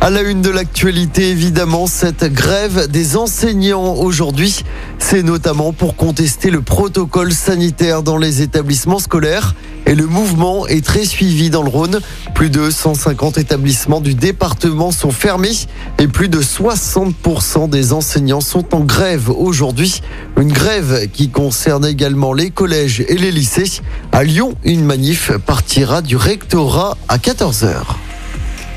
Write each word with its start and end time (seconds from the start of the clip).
À 0.00 0.10
la 0.10 0.22
une 0.22 0.42
de 0.42 0.50
l'actualité, 0.50 1.30
évidemment, 1.30 1.88
cette 1.88 2.32
grève 2.32 2.86
des 2.88 3.16
enseignants 3.16 3.94
aujourd'hui, 3.94 4.62
c'est 5.00 5.24
notamment 5.24 5.72
pour 5.72 5.96
contester 5.96 6.50
le 6.50 6.62
protocole 6.62 7.32
sanitaire 7.32 8.04
dans 8.04 8.16
les 8.16 8.40
établissements 8.40 9.00
scolaires. 9.00 9.56
Et 9.86 9.96
le 9.96 10.06
mouvement 10.06 10.68
est 10.68 10.84
très 10.84 11.04
suivi 11.04 11.50
dans 11.50 11.64
le 11.64 11.68
Rhône. 11.68 11.98
Plus 12.32 12.48
de 12.48 12.70
150 12.70 13.38
établissements 13.38 14.00
du 14.00 14.14
département 14.14 14.92
sont 14.92 15.10
fermés 15.10 15.66
et 15.98 16.06
plus 16.06 16.28
de 16.28 16.40
60% 16.40 17.68
des 17.68 17.92
enseignants 17.92 18.40
sont 18.40 18.76
en 18.76 18.80
grève 18.80 19.28
aujourd'hui. 19.30 20.00
Une 20.38 20.52
grève 20.52 21.08
qui 21.12 21.28
concerne 21.28 21.84
également 21.84 22.32
les 22.32 22.50
collèges 22.50 23.04
et 23.08 23.16
les 23.16 23.32
lycées. 23.32 23.80
À 24.12 24.22
Lyon, 24.22 24.54
une 24.62 24.84
manif 24.84 25.32
partira 25.44 26.02
du 26.02 26.14
rectorat 26.14 26.96
à 27.08 27.18
14h. 27.18 27.96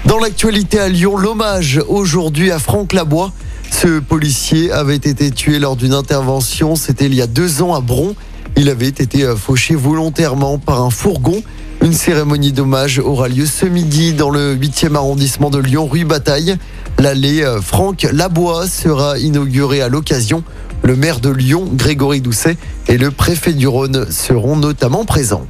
Dans 0.06 0.18
l'actualité 0.18 0.80
à 0.80 0.90
Lyon, 0.90 1.16
l'hommage 1.16 1.80
aujourd'hui 1.88 2.52
à 2.52 2.58
Franck 2.58 2.94
Labois. 2.94 3.32
Ce 3.70 4.00
policier 4.00 4.72
avait 4.72 4.96
été 4.96 5.30
tué 5.30 5.60
lors 5.60 5.76
d'une 5.76 5.94
intervention, 5.94 6.76
c'était 6.76 7.06
il 7.06 7.14
y 7.14 7.22
a 7.22 7.28
deux 7.28 7.62
ans 7.62 7.76
à 7.76 7.82
Bron. 7.82 8.16
Il 8.58 8.70
avait 8.70 8.88
été 8.88 9.26
fauché 9.38 9.76
volontairement 9.76 10.58
par 10.58 10.82
un 10.82 10.90
fourgon. 10.90 11.44
Une 11.84 11.94
cérémonie 11.94 12.52
d'hommage 12.52 12.98
aura 13.00 13.28
lieu 13.28 13.46
ce 13.46 13.66
midi 13.68 14.14
dans 14.14 14.32
le 14.32 14.56
8e 14.56 14.96
arrondissement 14.96 15.52
de 15.52 15.60
Lyon, 15.60 15.88
rue 15.88 16.04
Bataille. 16.04 16.58
L'allée 16.98 17.46
Franck 17.62 18.08
Labois 18.12 18.68
sera 18.68 19.20
inaugurée 19.20 19.82
à 19.82 19.88
l'occasion. 19.88 20.44
Le 20.84 20.96
maire 20.96 21.20
de 21.20 21.30
Lyon, 21.30 21.70
Grégory 21.74 22.22
Doucet, 22.22 22.58
et 22.88 22.98
le 22.98 23.12
préfet 23.12 23.54
du 23.54 23.68
Rhône 23.68 24.08
seront 24.10 24.56
notamment 24.56 25.06
présents. 25.06 25.46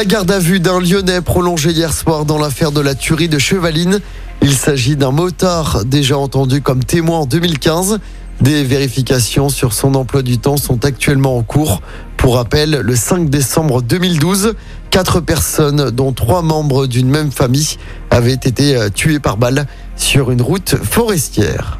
La 0.00 0.06
garde 0.06 0.30
à 0.30 0.38
vue 0.38 0.60
d'un 0.60 0.80
Lyonnais 0.80 1.20
prolongée 1.20 1.72
hier 1.72 1.92
soir 1.92 2.24
dans 2.24 2.38
l'affaire 2.38 2.72
de 2.72 2.80
la 2.80 2.94
tuerie 2.94 3.28
de 3.28 3.38
Chevaline. 3.38 4.00
Il 4.40 4.54
s'agit 4.54 4.96
d'un 4.96 5.10
motard 5.10 5.84
déjà 5.84 6.16
entendu 6.16 6.62
comme 6.62 6.82
témoin 6.82 7.18
en 7.18 7.26
2015. 7.26 7.98
Des 8.40 8.64
vérifications 8.64 9.50
sur 9.50 9.74
son 9.74 9.94
emploi 9.94 10.22
du 10.22 10.38
temps 10.38 10.56
sont 10.56 10.86
actuellement 10.86 11.36
en 11.36 11.42
cours. 11.42 11.82
Pour 12.16 12.36
rappel, 12.36 12.80
le 12.82 12.96
5 12.96 13.28
décembre 13.28 13.82
2012, 13.82 14.54
quatre 14.88 15.20
personnes, 15.20 15.90
dont 15.90 16.12
trois 16.12 16.40
membres 16.40 16.86
d'une 16.86 17.10
même 17.10 17.30
famille, 17.30 17.76
avaient 18.10 18.32
été 18.32 18.78
tuées 18.94 19.20
par 19.20 19.36
balle 19.36 19.66
sur 19.96 20.30
une 20.30 20.40
route 20.40 20.76
forestière. 20.82 21.78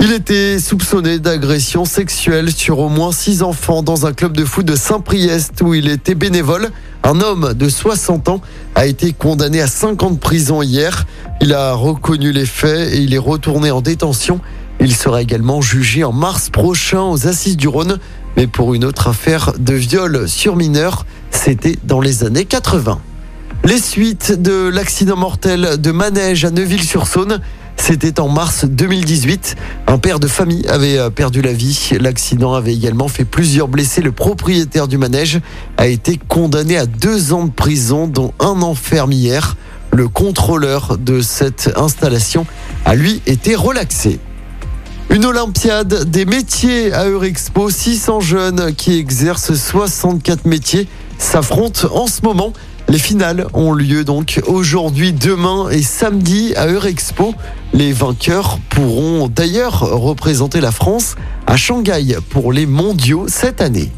Il 0.00 0.12
était 0.12 0.60
soupçonné 0.60 1.18
d'agression 1.18 1.84
sexuelle 1.84 2.52
sur 2.52 2.78
au 2.78 2.88
moins 2.88 3.10
six 3.10 3.42
enfants 3.42 3.82
dans 3.82 4.06
un 4.06 4.12
club 4.12 4.36
de 4.36 4.44
foot 4.44 4.64
de 4.64 4.76
Saint-Priest 4.76 5.60
où 5.60 5.74
il 5.74 5.88
était 5.88 6.14
bénévole. 6.14 6.70
Un 7.02 7.20
homme 7.20 7.52
de 7.52 7.68
60 7.68 8.28
ans 8.28 8.40
a 8.76 8.86
été 8.86 9.12
condamné 9.12 9.60
à 9.60 9.66
5 9.66 10.02
ans 10.04 10.10
de 10.10 10.18
prison 10.18 10.62
hier. 10.62 11.04
Il 11.40 11.52
a 11.52 11.72
reconnu 11.72 12.30
les 12.30 12.46
faits 12.46 12.94
et 12.94 12.98
il 12.98 13.12
est 13.12 13.18
retourné 13.18 13.72
en 13.72 13.80
détention. 13.80 14.40
Il 14.80 14.94
sera 14.94 15.20
également 15.20 15.60
jugé 15.60 16.04
en 16.04 16.12
mars 16.12 16.48
prochain 16.48 17.02
aux 17.02 17.26
Assises 17.26 17.56
du 17.56 17.66
Rhône, 17.66 17.98
mais 18.36 18.46
pour 18.46 18.74
une 18.74 18.84
autre 18.84 19.08
affaire 19.08 19.52
de 19.58 19.74
viol 19.74 20.28
sur 20.28 20.54
mineur. 20.54 21.06
C'était 21.32 21.76
dans 21.84 22.00
les 22.00 22.22
années 22.22 22.44
80. 22.44 23.00
Les 23.64 23.78
suites 23.78 24.40
de 24.40 24.68
l'accident 24.68 25.16
mortel 25.16 25.80
de 25.80 25.90
Manège 25.90 26.44
à 26.44 26.50
Neuville-sur-Saône. 26.50 27.40
C'était 27.88 28.20
en 28.20 28.28
mars 28.28 28.66
2018. 28.66 29.56
Un 29.86 29.96
père 29.96 30.20
de 30.20 30.26
famille 30.26 30.66
avait 30.66 31.10
perdu 31.10 31.40
la 31.40 31.54
vie. 31.54 31.92
L'accident 31.98 32.52
avait 32.52 32.74
également 32.74 33.08
fait 33.08 33.24
plusieurs 33.24 33.66
blessés. 33.66 34.02
Le 34.02 34.12
propriétaire 34.12 34.88
du 34.88 34.98
manège 34.98 35.40
a 35.78 35.86
été 35.86 36.20
condamné 36.28 36.76
à 36.76 36.84
deux 36.84 37.32
ans 37.32 37.46
de 37.46 37.50
prison, 37.50 38.06
dont 38.06 38.34
un 38.40 38.60
an 38.60 38.74
ferme 38.74 39.12
hier. 39.12 39.56
Le 39.90 40.06
contrôleur 40.06 40.98
de 40.98 41.22
cette 41.22 41.72
installation 41.76 42.44
a 42.84 42.94
lui 42.94 43.22
été 43.24 43.54
relaxé. 43.54 44.20
Une 45.08 45.24
Olympiade 45.24 46.10
des 46.10 46.26
métiers 46.26 46.92
à 46.92 47.06
Eurexpo. 47.06 47.70
600 47.70 48.20
jeunes 48.20 48.74
qui 48.74 48.98
exercent 48.98 49.54
64 49.54 50.44
métiers 50.44 50.88
s'affrontent 51.16 51.88
en 51.94 52.06
ce 52.06 52.20
moment. 52.20 52.52
Les 52.90 52.98
finales 52.98 53.46
ont 53.52 53.74
lieu 53.74 54.02
donc 54.02 54.40
aujourd'hui, 54.46 55.12
demain 55.12 55.68
et 55.68 55.82
samedi 55.82 56.54
à 56.56 56.68
Eurexpo. 56.68 57.34
Les 57.74 57.92
vainqueurs 57.92 58.58
pourront 58.70 59.28
d'ailleurs 59.28 59.80
représenter 59.80 60.62
la 60.62 60.72
France 60.72 61.16
à 61.46 61.58
Shanghai 61.58 62.16
pour 62.30 62.50
les 62.50 62.64
mondiaux 62.64 63.26
cette 63.28 63.60
année. 63.60 63.92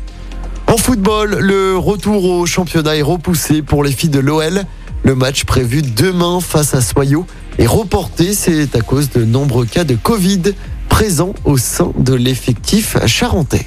En 0.66 0.76
football, 0.76 1.36
le 1.38 1.76
retour 1.76 2.24
au 2.24 2.46
championnat 2.46 2.96
est 2.96 3.02
repoussé 3.02 3.62
pour 3.62 3.84
les 3.84 3.92
filles 3.92 4.10
de 4.10 4.18
l'OL. 4.18 4.64
Le 5.04 5.14
match 5.14 5.44
prévu 5.44 5.82
demain 5.82 6.40
face 6.40 6.74
à 6.74 6.80
Soyaux 6.80 7.26
est 7.58 7.66
reporté. 7.66 8.34
C'est 8.34 8.74
à 8.74 8.80
cause 8.80 9.10
de 9.10 9.24
nombreux 9.24 9.66
cas 9.66 9.84
de 9.84 9.94
Covid 9.94 10.42
présents 10.88 11.34
au 11.44 11.58
sein 11.58 11.92
de 11.96 12.14
l'effectif 12.14 12.96
charentais. 13.06 13.66